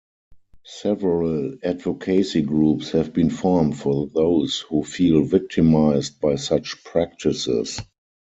Several 0.65 1.59
advocacy 1.63 2.41
groups 2.41 2.89
have 2.93 3.13
been 3.13 3.29
formed 3.29 3.77
for 3.77 4.07
those 4.07 4.61
who 4.61 4.83
feel 4.83 5.21
victimized 5.25 6.19
by 6.19 6.37
such 6.37 6.83
practices. 6.83 7.79